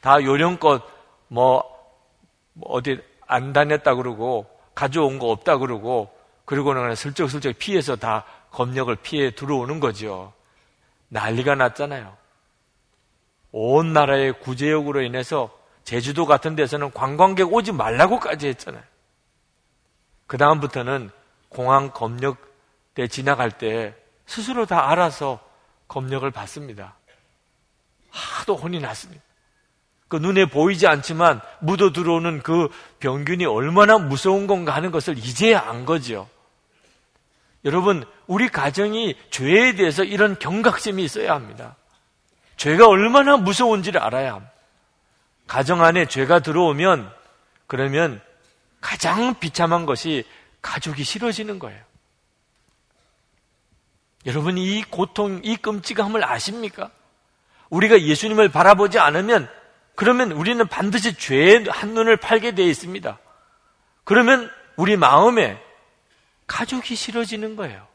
[0.00, 0.82] 다 요령껏
[1.28, 1.64] 뭐,
[2.52, 8.96] 뭐 어디 안 다녔다 그러고 가져온 거 없다 그러고 그리고는 그냥 슬쩍슬쩍 피해서 다 검역을
[8.96, 10.32] 피해 들어오는 거죠.
[11.08, 12.16] 난리가 났잖아요.
[13.50, 15.50] 온 나라의 구제역으로 인해서
[15.84, 18.82] 제주도 같은 데서는 관광객 오지 말라고까지 했잖아요.
[20.26, 21.10] 그 다음부터는
[21.48, 23.94] 공항 검역대 지나갈 때
[24.26, 25.40] 스스로 다 알아서
[25.88, 26.96] 검역을 받습니다.
[28.10, 29.22] 하도 혼이 났습니다.
[30.08, 32.68] 그 눈에 보이지 않지만 묻어 들어오는 그
[33.00, 36.28] 병균이 얼마나 무서운 건가 하는 것을 이제야 안 거죠.
[37.64, 41.76] 여러분, 우리 가정이 죄에 대해서 이런 경각심이 있어야 합니다.
[42.56, 44.53] 죄가 얼마나 무서운지를 알아야 합니다.
[45.54, 47.14] 가정 안에 죄가 들어오면
[47.68, 48.20] 그러면
[48.80, 50.24] 가장 비참한 것이
[50.60, 51.80] 가족이 싫어지는 거예요.
[54.26, 56.90] 여러분 이 고통, 이 끔찍함을 아십니까?
[57.70, 59.48] 우리가 예수님을 바라보지 않으면
[59.94, 63.16] 그러면 우리는 반드시 죄의 한눈을 팔게 되어 있습니다.
[64.02, 65.62] 그러면 우리 마음에
[66.48, 67.86] 가족이 싫어지는 거예요.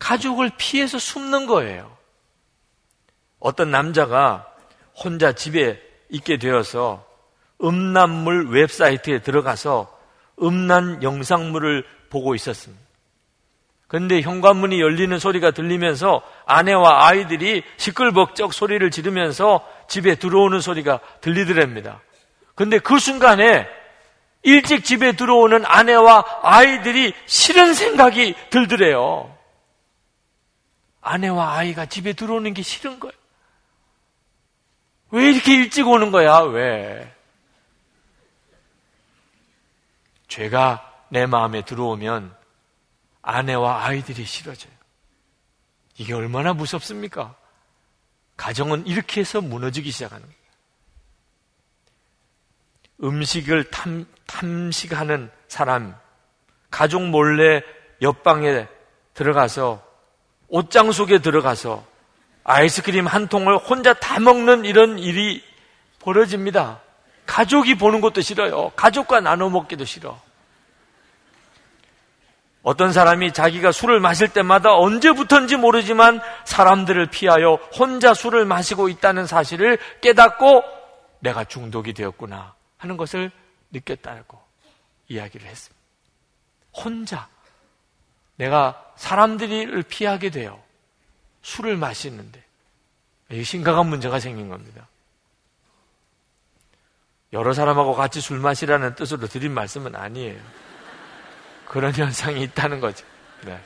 [0.00, 1.96] 가족을 피해서 숨는 거예요.
[3.38, 4.52] 어떤 남자가
[4.96, 7.04] 혼자 집에 있게 되어서
[7.62, 9.96] 음란물 웹사이트에 들어가서
[10.42, 12.82] 음란 영상물을 보고 있었습니다.
[13.86, 22.00] 그런데 현관문이 열리는 소리가 들리면서 아내와 아이들이 시끌벅적 소리를 지르면서 집에 들어오는 소리가 들리더랍니다.
[22.54, 23.66] 그런데 그 순간에
[24.42, 29.36] 일찍 집에 들어오는 아내와 아이들이 싫은 생각이 들더래요.
[31.00, 33.19] 아내와 아이가 집에 들어오는 게 싫은 거예요.
[35.10, 36.40] 왜 이렇게 일찍 오는 거야?
[36.40, 37.14] 왜?
[40.28, 42.34] 죄가 내 마음에 들어오면
[43.22, 44.72] 아내와 아이들이 싫어져요.
[45.98, 47.34] 이게 얼마나 무섭습니까?
[48.36, 50.40] 가정은 이렇게 해서 무너지기 시작하는 거예요.
[53.02, 55.94] 음식을 탐, 탐식하는 사람,
[56.70, 57.62] 가족 몰래
[58.00, 58.68] 옆방에
[59.14, 59.84] 들어가서
[60.48, 61.86] 옷장 속에 들어가서
[62.44, 65.42] 아이스크림 한 통을 혼자 다 먹는 이런 일이
[66.00, 66.80] 벌어집니다.
[67.26, 68.70] 가족이 보는 것도 싫어요.
[68.76, 70.20] 가족과 나눠 먹기도 싫어.
[72.62, 79.78] 어떤 사람이 자기가 술을 마실 때마다 언제부턴지 모르지만 사람들을 피하여 혼자 술을 마시고 있다는 사실을
[80.02, 80.62] 깨닫고
[81.20, 83.30] 내가 중독이 되었구나 하는 것을
[83.70, 84.38] 느꼈다고
[85.08, 85.80] 이야기를 했습니다.
[86.72, 87.28] 혼자
[88.36, 90.60] 내가 사람들을 피하게 돼요.
[91.42, 92.42] 술을 마시는데
[93.44, 94.88] 심각한 문제가 생긴 겁니다.
[97.32, 100.40] 여러 사람하고 같이 술 마시라는 뜻으로 드린 말씀은 아니에요.
[101.66, 103.06] 그런 현상이 있다는 거죠.
[103.44, 103.60] 네.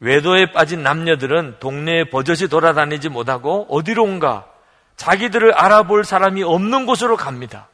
[0.00, 4.52] 외도에 빠진 남녀들은 동네에 버젓이 돌아다니지 못하고 어디론가
[4.96, 7.68] 자기들을 알아볼 사람이 없는 곳으로 갑니다.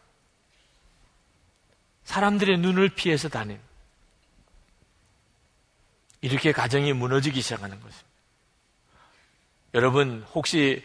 [2.05, 3.59] 사람들의 눈을 피해서 다닌.
[6.21, 8.09] 이렇게 가정이 무너지기 시작하는 것입니다.
[9.75, 10.85] 여러분, 혹시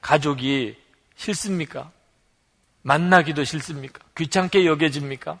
[0.00, 0.76] 가족이
[1.16, 1.92] 싫습니까?
[2.82, 4.00] 만나기도 싫습니까?
[4.16, 5.38] 귀찮게 여겨집니까?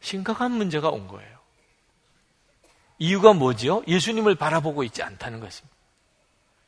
[0.00, 1.38] 심각한 문제가 온 거예요.
[2.98, 3.82] 이유가 뭐지요?
[3.86, 5.74] 예수님을 바라보고 있지 않다는 것입니다.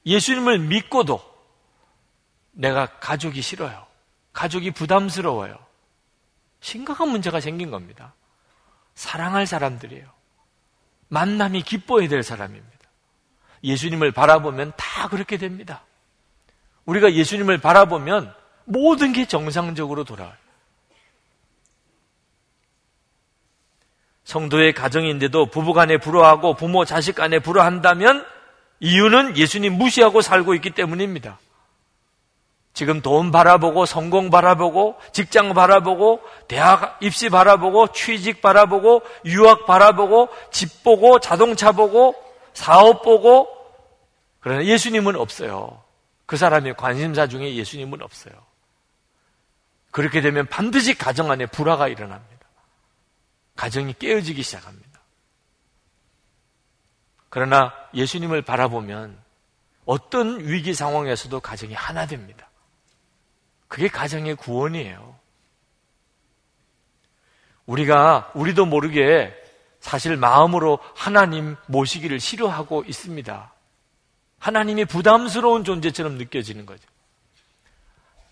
[0.07, 1.21] 예수님을 믿고도
[2.53, 3.87] 내가 가족이 싫어요.
[4.33, 5.59] 가족이 부담스러워요.
[6.61, 8.15] 심각한 문제가 생긴 겁니다.
[8.95, 10.22] 사랑할 사람들이에요.
[11.13, 12.73] 만남이 기뻐야 될 사람입니다.
[13.63, 15.85] 예수님을 바라보면 다 그렇게 됩니다.
[16.87, 20.35] 우리가 예수님을 바라보면 모든 게 정상적으로 돌아와요.
[24.25, 28.25] 성도의 가정인데도 부부 간에 불화하고 부모 자식 간에 불화한다면
[28.81, 31.39] 이유는 예수님 무시하고 살고 있기 때문입니다.
[32.75, 40.83] 지금 돈 바라보고 성공 바라보고 직장 바라보고 대학 입시 바라보고 취직 바라보고 유학 바라보고 집
[40.83, 42.15] 보고 자동차 보고
[42.55, 43.49] 사업 보고
[44.41, 45.83] 그러나 예수님은 없어요.
[46.27, 48.35] 그 사람의 관심사 중에 예수님은 없어요.
[49.91, 52.47] 그렇게 되면 반드시 가정 안에 불화가 일어납니다.
[53.55, 55.01] 가정이 깨어지기 시작합니다.
[57.29, 59.23] 그러나 예수님을 바라보면
[59.85, 62.49] 어떤 위기 상황에서도 가정이 하나 됩니다.
[63.73, 65.19] 그게 가정의 구원이에요.
[67.65, 69.35] 우리가 우리도 모르게
[69.81, 73.51] 사실 마음으로 하나님 모시기를 싫어하고 있습니다.
[74.39, 76.87] 하나님이 부담스러운 존재처럼 느껴지는 거죠.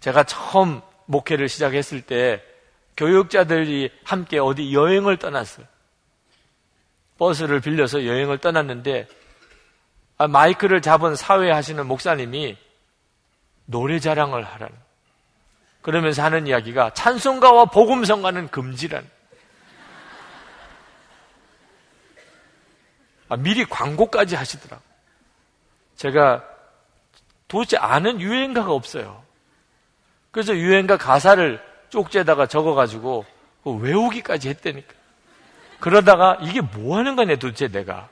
[0.00, 2.44] 제가 처음 목회를 시작했을 때
[2.98, 5.64] 교육자들이 함께 어디 여행을 떠났어요.
[7.16, 9.09] 버스를 빌려서 여행을 떠났는데
[10.18, 12.59] 아, 마이크를 잡은 사회 하시는 목사님이
[13.64, 14.89] 노래 자랑을 하라는
[15.82, 19.08] 그러면서 하는 이야기가 찬송가와 복음성가는 금지란.
[23.28, 24.82] 아, 미리 광고까지 하시더라고.
[25.96, 26.44] 제가
[27.48, 29.22] 도대체 아는 유행가가 없어요.
[30.30, 33.24] 그래서 유행가 가사를 쪽지에다가 적어가지고
[33.64, 34.94] 외우기까지 했다니까.
[35.78, 38.08] 그러다가 이게 뭐 하는 거냐 도대체 내가.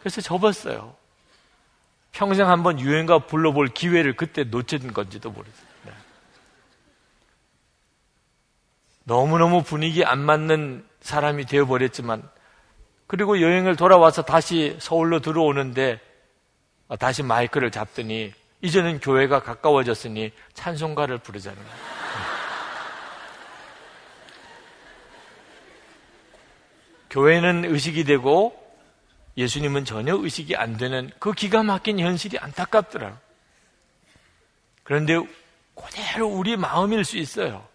[0.00, 0.94] 그래서 접었어요.
[2.12, 5.63] 평생 한번 유행가 불러볼 기회를 그때 놓친 건지도 모르겠어요.
[9.04, 12.22] 너무너무 분위기 안 맞는 사람이 되어버렸지만,
[13.06, 16.00] 그리고 여행을 돌아와서 다시 서울로 들어오는데,
[16.98, 22.04] 다시 마이크를 잡더니, 이제는 교회가 가까워졌으니 찬송가를 부르자는 거예요.
[27.10, 28.60] 교회는 의식이 되고
[29.36, 33.20] 예수님은 전혀 의식이 안 되는 그 기가 막힌 현실이 안타깝더라.
[34.82, 35.20] 그런데
[35.74, 37.68] 그대로 우리 마음일 수 있어요.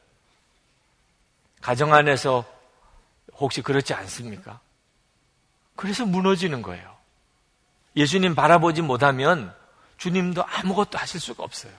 [1.61, 2.45] 가정 안에서
[3.35, 4.59] 혹시 그렇지 않습니까?
[5.75, 6.95] 그래서 무너지는 거예요.
[7.95, 9.53] 예수님 바라보지 못하면
[9.97, 11.73] 주님도 아무것도 하실 수가 없어요.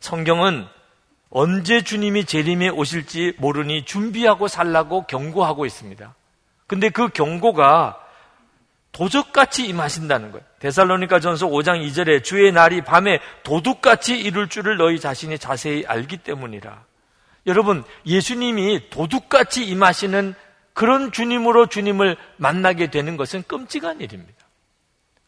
[0.00, 0.66] 성경은
[1.30, 6.14] 언제 주님이 재림에 오실지 모르니 준비하고 살라고 경고하고 있습니다.
[6.66, 7.98] 근데 그 경고가
[8.92, 10.46] 도적같이 임하신다는 거예요.
[10.60, 16.87] 데살로니가 전서 5장 2절에 주의 날이 밤에 도둑같이 이룰 줄을 너희 자신이 자세히 알기 때문이라.
[17.48, 20.34] 여러분, 예수님이 도둑같이 임하시는
[20.74, 24.46] 그런 주님으로 주님을 만나게 되는 것은 끔찍한 일입니다.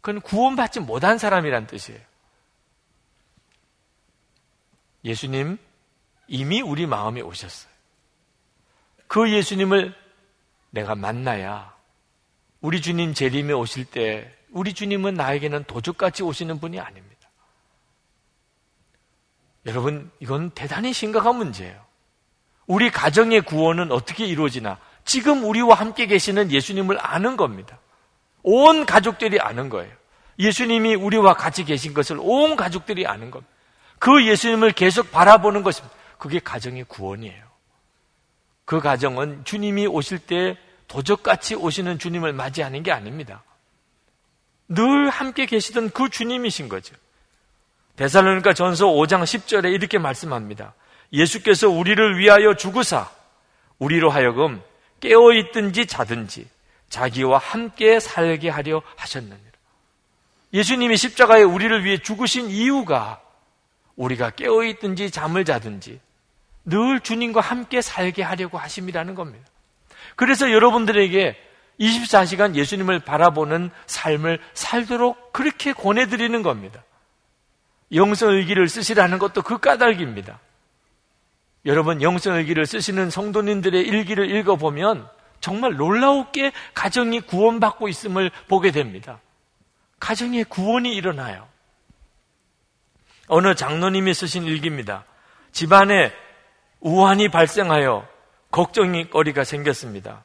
[0.01, 2.01] 그건 구원받지 못한 사람이란 뜻이에요.
[5.03, 5.59] 예수님
[6.29, 7.73] 이미 우리 마음에 오셨어요.
[9.09, 9.95] 그 예수님을
[10.71, 11.75] 내가 만나야
[12.61, 17.29] 우리 주님 재림에 오실 때 우리 주님은 나에게는 도둑같이 오시는 분이 아닙니다.
[19.67, 21.90] 여러분, 이건 대단히 심각한 문제예요.
[22.71, 24.79] 우리 가정의 구원은 어떻게 이루어지나?
[25.05, 27.81] 지금 우리와 함께 계시는 예수님을 아는 겁니다.
[28.45, 29.93] 온 가족들이 아는 거예요.
[30.39, 33.53] 예수님이 우리와 같이 계신 것을 온 가족들이 아는 겁니다.
[33.99, 35.93] 그 예수님을 계속 바라보는 것입니다.
[36.17, 37.45] 그게 가정의 구원이에요.
[38.67, 40.57] 그 가정은 주님이 오실 때
[40.87, 43.43] 도적같이 오시는 주님을 맞이하는 게 아닙니다.
[44.69, 46.95] 늘 함께 계시던 그 주님이신 거죠.
[47.97, 50.75] 대살로니까 전서 5장 10절에 이렇게 말씀합니다.
[51.13, 53.11] 예수께서 우리를 위하여 죽으사
[53.79, 54.63] 우리로 하여금
[55.01, 56.47] 깨어 있든지 자든지
[56.89, 59.39] 자기와 함께 살게 하려 하셨느니라.
[60.53, 63.21] 예수님이 십자가에 우리를 위해 죽으신 이유가
[63.97, 66.01] 우리가 깨어 있든지 잠을 자든지
[66.65, 69.47] 늘 주님과 함께 살게 하려고 하심이라는 겁니다.
[70.17, 71.37] 그래서 여러분들에게
[71.81, 76.85] 24시간 예수님을 바라보는 삶을 살도록 그렇게 권해드리는 겁니다.
[77.93, 80.39] 영성의기를 쓰시라는 것도 그 까닭입니다.
[81.67, 85.09] 여러분 영성일기를 쓰시는 성도님들의 일기를 읽어보면
[85.41, 89.21] 정말 놀라웠게 가정이 구원받고 있음을 보게 됩니다.
[89.99, 91.47] 가정에 구원이 일어나요.
[93.27, 95.05] 어느 장로님이 쓰신 일기입니다.
[95.53, 96.13] 집안에
[96.81, 98.07] 우환이 발생하여
[98.51, 100.25] 걱정이 거리가 생겼습니다.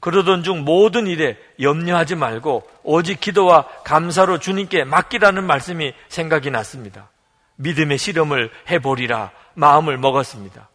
[0.00, 7.08] 그러던 중 모든 일에 염려하지 말고 오직 기도와 감사로 주님께 맡기라는 말씀이 생각이 났습니다.
[7.56, 10.68] 믿음의 실험을 해보리라 마음을 먹었습니다.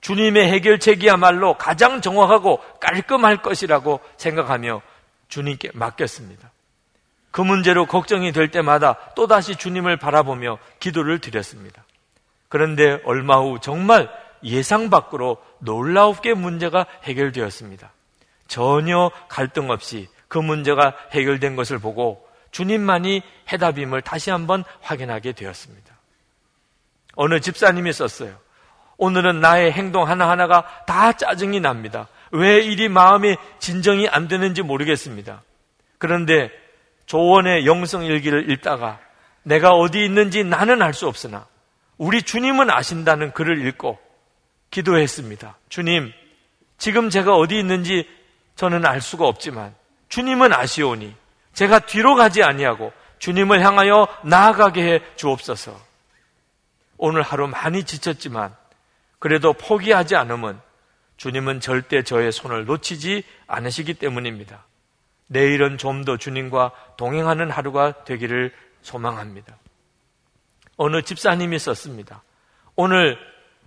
[0.00, 4.82] 주님의 해결책이야말로 가장 정확하고 깔끔할 것이라고 생각하며
[5.28, 6.50] 주님께 맡겼습니다.
[7.30, 11.84] 그 문제로 걱정이 될 때마다 또다시 주님을 바라보며 기도를 드렸습니다.
[12.48, 14.08] 그런데 얼마 후 정말
[14.44, 17.90] 예상 밖으로 놀라웁게 문제가 해결되었습니다.
[18.46, 25.93] 전혀 갈등 없이 그 문제가 해결된 것을 보고 주님만이 해답임을 다시 한번 확인하게 되었습니다.
[27.16, 28.36] 어느 집사님이 썼어요.
[28.96, 32.08] 오늘은 나의 행동 하나하나가 다 짜증이 납니다.
[32.30, 35.42] 왜 이리 마음이 진정이 안 되는지 모르겠습니다.
[35.98, 36.50] 그런데
[37.06, 38.98] 조원의 영성 일기를 읽다가
[39.42, 41.46] 내가 어디 있는지 나는 알 수 없으나
[41.98, 43.98] 우리 주님은 아신다는 글을 읽고
[44.70, 45.56] 기도했습니다.
[45.68, 46.12] 주님,
[46.78, 48.08] 지금 제가 어디 있는지
[48.56, 49.74] 저는 알 수가 없지만
[50.08, 51.14] 주님은 아시오니
[51.52, 55.93] 제가 뒤로 가지 아니하고 주님을 향하여 나아가게 해 주옵소서.
[56.96, 58.54] 오늘 하루 많이 지쳤지만
[59.18, 60.60] 그래도 포기하지 않으면
[61.16, 64.64] 주님은 절대 저의 손을 놓치지 않으시기 때문입니다.
[65.26, 69.56] 내일은 좀 더 주님과 동행하는 하루가 되기를 소망합니다.
[70.76, 72.22] 어느 집사님이 썼습니다.
[72.76, 73.16] 오늘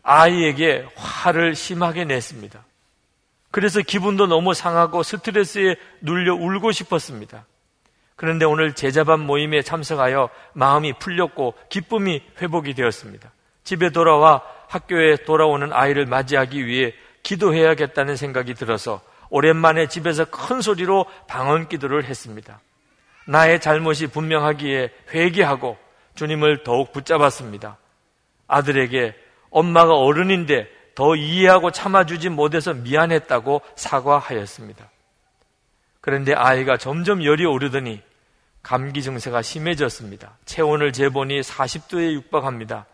[0.03, 2.63] 아이에게 화를 심하게 냈습니다.
[3.49, 7.45] 그래서 기분도 너무 상하고 스트레스에 눌려 울고 싶었습니다.
[8.17, 13.31] 그런데 오늘 제자반 모임에 참석하여 마음이 풀렸고 기쁨이 회복이 되었습니다.
[13.63, 16.93] 집에 돌아와 학교에 돌아오는 아이를 맞이하기 위해
[17.23, 22.59] 기도해야겠다는 생각이 들어서 오랜만에 집에서 큰 소리로 방언 기도를 했습니다.
[23.27, 25.77] 나의 잘못이 분명하기에 회개하고
[26.15, 27.77] 주님을 더욱 붙잡았습니다.
[28.47, 29.13] 아들에게
[29.51, 34.89] 엄마가 어른인데 더 이해하고 참아주지 못해서 미안했다고 사과하였습니다.
[36.01, 38.01] 그런데 아이가 점점 열이 오르더니
[38.63, 40.37] 감기 증세가 심해졌습니다.
[40.45, 42.85] 체온을 재보니 40도에 육박합니다.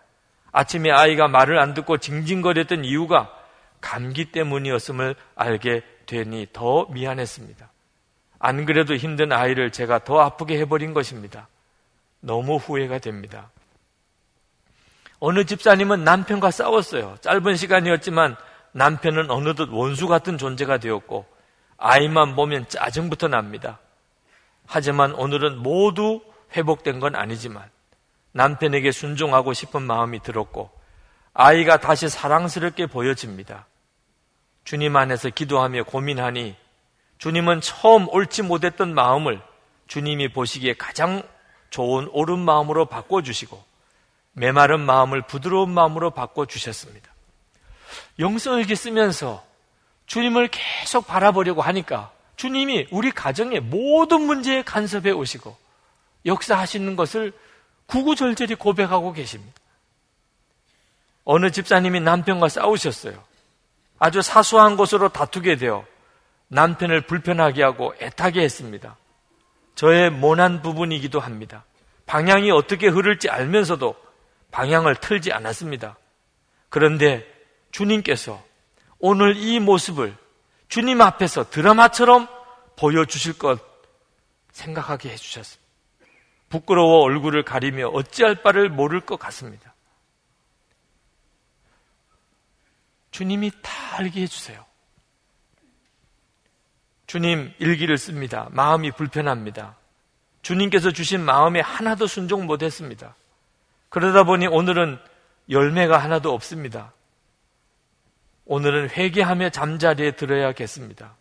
[0.52, 3.34] 아침에 아이가 말을 안 듣고 징징거렸던 이유가
[3.82, 7.70] 감기 때문이었음을 알게 되니 더 미안했습니다.
[8.40, 11.48] 안 그래도 힘든 아이를 제가 더 아프게 해버린 것입니다.
[12.20, 13.50] 너무 후회가 됩니다.
[15.20, 17.16] 어느 집사님은 남편과 싸웠어요.
[17.22, 18.36] 짧은 시간이었지만
[18.74, 21.26] 남편은 어느덧 원수 같은 존재가 되었고
[21.86, 23.78] 아이만 보면 짜증부터 납니다.
[24.66, 26.22] 하지만 오늘은 모두
[26.56, 27.70] 회복된 건 아니지만
[28.32, 30.72] 남편에게 순종하고 싶은 마음이 들었고
[31.34, 33.68] 아이가 다시 사랑스럽게 보여집니다.
[34.64, 36.56] 주님 안에서 기도하며 고민하니
[37.18, 39.42] 주님은 처음 옳지 못했던 마음을
[39.88, 41.22] 주님이 보시기에 가장
[41.70, 43.62] 좋은 옳은 마음으로 바꿔주시고
[44.32, 47.12] 메마른 마음을 부드러운 마음으로 바꿔주셨습니다.
[48.20, 49.44] 영성일기 쓰면서
[50.06, 55.56] 주님을 계속 바라보려고 하니까 주님이 우리 가정의 모든 문제에 간섭해 오시고
[56.26, 57.34] 역사하시는 것을
[57.86, 59.54] 구구절절히 고백하고 계십니다.
[61.26, 63.24] 어느 집사님이 남편과 싸우셨어요.
[64.00, 65.86] 아주 사소한 것으로 다투게 되어
[66.50, 68.98] 남편을 불편하게 하고 애타게 했습니다.
[69.76, 71.66] 저의 모난 부분이기도 합니다.
[72.06, 73.96] 방향이 어떻게 흐를지 알면서도
[74.52, 75.98] 방향을 틀지 않았습니다.
[76.70, 77.26] 그런데
[77.72, 78.44] 주님께서
[79.06, 80.16] 오늘 이 모습을
[80.70, 82.26] 주님 앞에서 드라마처럼
[82.78, 83.60] 보여주실 것
[84.54, 85.62] 생각하게 해주셨습니다.
[86.48, 89.76] 부끄러워 얼굴을 가리며 어찌할 바를 모를 것 같습니다.
[93.12, 94.66] 주님이 다 알게 해주세요.
[97.06, 98.48] 주님 일기를 씁니다.
[98.52, 99.76] 마음이 불편합니다.
[100.44, 103.18] 주님께서 주신 마음에 하나도 순종 못했습니다.
[103.90, 104.98] 그러다 보니 오늘은
[105.50, 106.94] 열매가 하나도 없습니다.
[108.46, 111.16] 오늘은 회개하며 잠자리에 들어야겠습니다.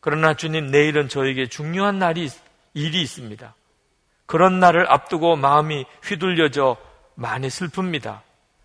[0.00, 2.28] 그러나 주님 내일은 저에게 중요한 날이
[2.74, 3.54] 일이 있습니다.
[4.26, 6.76] 그런 날을 앞두고 마음이 휘둘려져
[7.14, 8.20] 많이 슬픕니다.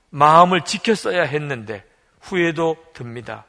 [0.10, 1.84] 마음을 지켰어야 했는데
[2.22, 3.46] 후회도 듭니다.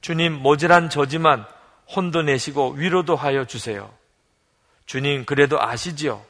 [0.00, 1.46] 주님 모질한 저지만
[1.94, 3.92] 혼도 내시고 위로도 하여 주세요.
[4.86, 6.24] 주님 그래도 아시지요?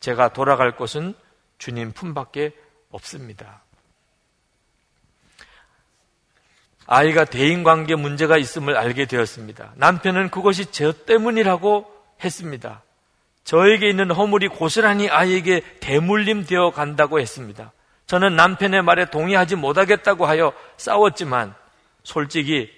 [0.00, 1.14] 제가 돌아갈 곳은
[1.58, 2.52] 주님 품밖에
[2.90, 3.62] 없습니다.
[6.86, 9.72] 아이가 대인관계 문제가 있음을 알게 되었습니다.
[9.76, 11.86] 남편은 그것이 저 때문이라고
[12.22, 12.82] 했습니다.
[13.44, 17.72] 저에게 있는 허물이 고스란히 아이에게 대물림 되어 간다고 했습니다.
[18.06, 21.54] 저는 남편의 말에 동의하지 못하겠다고 하여 싸웠지만
[22.02, 22.70] 솔직히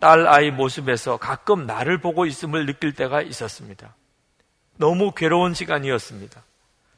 [0.00, 3.94] 딸 아이 모습에서 가끔 나를 보고 있음을 느낄 때가 있었습니다.
[4.76, 6.42] 너무 괴로운 시간이었습니다.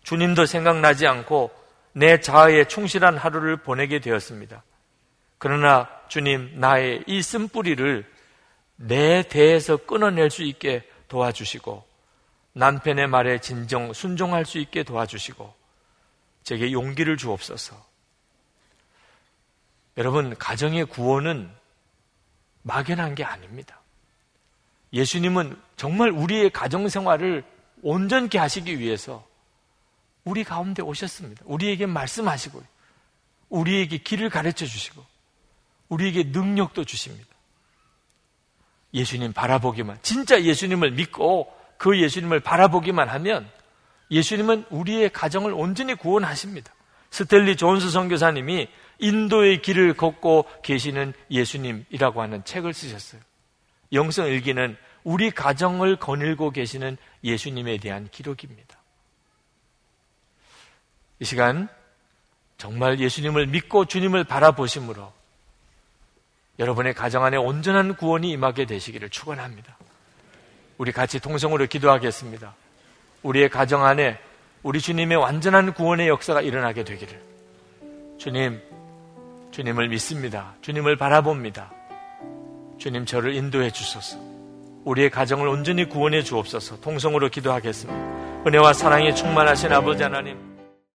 [0.02, 1.50] 주님도 생각나지 않고
[1.92, 4.62] 내 자아에 충실한 하루를 보내게 되었습니다.
[5.40, 8.04] 그러나 주님, 나의 이 쓴뿌리를
[8.76, 11.82] 내 대에서 끊어낼 수 있게 도와주시고
[12.52, 15.54] 남편의 말에 진정 순종할 수 있게 도와주시고
[16.42, 17.74] 제게 용기를 주옵소서.
[19.96, 21.50] 여러분, 가정의 구원은
[22.62, 23.80] 막연한 게 아닙니다.
[24.92, 27.44] 예수님은 정말 우리의 가정 생활을
[27.80, 29.26] 온전케 하시기 위해서
[30.24, 31.42] 우리 가운데 오셨습니다.
[31.46, 32.62] 우리에게 말씀하시고,
[33.48, 35.02] 우리에게 길을 가르쳐 주시고,
[35.90, 37.28] 우리에게 능력도 주십니다.
[38.94, 43.50] 예수님 바라보기만, 진짜 예수님을 믿고 그 예수님을 바라보기만 하면
[44.10, 46.72] 예수님은 우리의 가정을 온전히 구원하십니다.
[47.10, 48.68] 스텔리 존스 선교사님이
[48.98, 53.20] 인도의 길을 걷고 계시는 예수님이라고 하는 책을 쓰셨어요.
[53.92, 58.78] 영성 일기는 우리 가정을 거닐고 계시는 예수님에 대한 기록입니다.
[61.18, 61.68] 이 시간
[62.58, 65.12] 정말 예수님을 믿고 주님을 바라보심으로
[66.60, 69.76] 여러분의 가정 안에 온전한 구원이 임하게 되시기를 축원합니다.
[70.76, 72.54] 우리 같이 통성으로 기도하겠습니다.
[73.22, 74.18] 우리의 가정 안에
[74.62, 77.18] 우리 주님의 완전한 구원의 역사가 일어나게 되기를.
[78.18, 78.60] 주님,
[79.52, 80.54] 주님을 믿습니다.
[80.60, 81.72] 주님을 바라봅니다.
[82.78, 84.18] 주님 저를 인도해 주소서.
[84.84, 86.80] 우리의 가정을 온전히 구원해 주옵소서.
[86.80, 88.44] 통성으로 기도하겠습니다.
[88.46, 90.49] 은혜와 사랑에 충만하신 아버지 하나님.